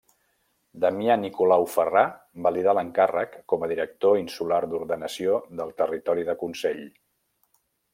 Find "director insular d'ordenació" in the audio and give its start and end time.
3.75-5.41